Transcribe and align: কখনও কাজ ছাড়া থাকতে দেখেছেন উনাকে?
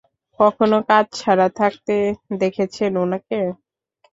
কখনও 0.39 0.79
কাজ 0.89 1.05
ছাড়া 1.15 1.47
থাকতে 1.59 1.95
দেখেছেন 2.41 2.91
উনাকে? 3.03 3.39